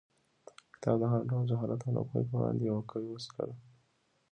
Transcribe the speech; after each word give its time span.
کتاب 0.73 0.95
د 0.99 1.03
هر 1.11 1.21
ډول 1.29 1.43
جهالت 1.51 1.79
او 1.83 1.91
ناپوهۍ 1.95 2.23
پر 2.29 2.35
وړاندې 2.37 2.63
یوه 2.69 2.81
قوي 2.89 3.09
وسله 3.11 3.43
ده. 3.49 3.55